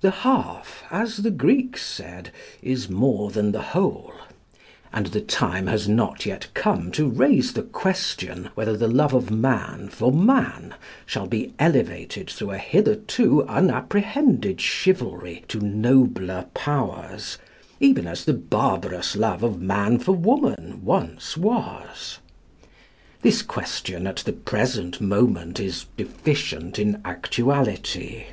The 0.00 0.10
half, 0.10 0.84
as 0.90 1.18
the 1.18 1.30
Greeks 1.30 1.84
said, 1.84 2.30
is 2.62 2.88
more 2.88 3.30
than 3.30 3.52
the 3.52 3.60
whole; 3.76 4.14
and 4.90 5.08
the 5.08 5.20
time 5.20 5.66
has 5.66 5.86
not 5.86 6.24
yet 6.24 6.48
come 6.54 6.90
to 6.92 7.06
raise 7.06 7.52
the 7.52 7.62
question 7.62 8.48
whether 8.54 8.74
the 8.74 8.88
love 8.88 9.12
of 9.12 9.30
man 9.30 9.90
for 9.90 10.10
man 10.10 10.74
shall 11.04 11.26
be 11.26 11.52
elevated 11.58 12.30
through 12.30 12.52
a 12.52 12.56
hitherto 12.56 13.44
unapprehended 13.46 14.62
chivalry 14.62 15.44
to 15.48 15.60
nobler 15.62 16.46
powers, 16.54 17.36
even 17.78 18.06
as 18.06 18.24
the 18.24 18.32
barbarous 18.32 19.14
love 19.14 19.42
of 19.42 19.60
man 19.60 19.98
for 19.98 20.12
woman 20.12 20.80
once 20.86 21.36
was. 21.36 22.16
This 23.20 23.42
question 23.42 24.06
at 24.06 24.16
the 24.24 24.32
present 24.32 25.02
moment 25.02 25.60
is 25.60 25.84
deficient 25.98 26.78
in 26.78 27.02
actuality. 27.04 28.24